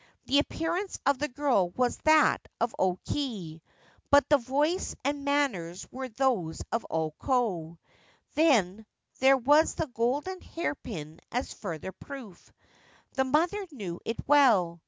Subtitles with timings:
[0.25, 3.61] The appearance of the girl was that of O Kei;
[4.09, 7.77] but the voice and manners were those of O Ko.
[8.33, 8.87] Then,
[9.19, 12.51] there was the golden hairpin as further proof.
[13.13, 14.79] The mother knew it well.